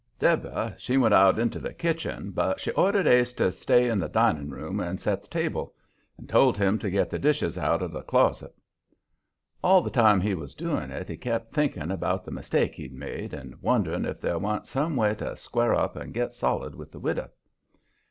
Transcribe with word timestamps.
Deborah, 0.17 0.73
she 0.79 0.97
went 0.97 1.13
out 1.13 1.37
into 1.37 1.59
the 1.59 1.71
kitchen, 1.75 2.31
but 2.31 2.59
she 2.59 2.71
ordered 2.71 3.05
Ase 3.05 3.33
to 3.33 3.51
stay 3.51 3.87
in 3.87 3.99
the 3.99 4.09
dining 4.09 4.49
room 4.49 4.79
and 4.79 4.99
set 4.99 5.21
the 5.21 5.27
table; 5.27 5.75
told 6.27 6.57
him 6.57 6.79
to 6.79 6.89
get 6.89 7.11
the 7.11 7.19
dishes 7.19 7.55
out 7.55 7.83
of 7.83 7.91
the 7.91 8.01
closet. 8.01 8.51
All 9.63 9.83
the 9.83 9.91
time 9.91 10.19
he 10.19 10.33
was 10.33 10.55
doing 10.55 10.89
it 10.89 11.07
he 11.07 11.17
kept 11.17 11.53
thinking 11.53 11.91
about 11.91 12.25
the 12.25 12.31
mistake 12.31 12.73
he'd 12.73 12.95
made, 12.95 13.31
and 13.31 13.61
wondering 13.61 14.05
if 14.05 14.19
there 14.19 14.39
wa'n't 14.39 14.65
some 14.65 14.95
way 14.95 15.13
to 15.13 15.35
square 15.37 15.75
up 15.75 15.95
and 15.95 16.15
get 16.15 16.33
solid 16.33 16.73
with 16.73 16.91
the 16.91 16.99
widow. 16.99 17.29